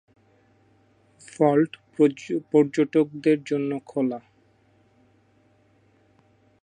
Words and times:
Vault 1.21 1.71
পর্যটকদের 2.51 3.37
জন্য 3.43 3.71
খোলা। 3.85 4.19